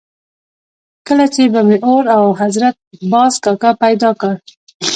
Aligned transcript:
کله 1.07 1.25
چې 1.33 1.41
به 1.53 1.61
مې 1.67 1.77
اور 1.87 2.05
او 2.17 2.25
حضرت 2.41 2.75
باز 3.11 3.33
کاکا 3.43 3.71
پیدا 3.83 4.09
کړل. 4.19 4.37